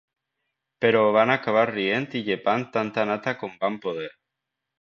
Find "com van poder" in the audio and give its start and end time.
3.43-4.13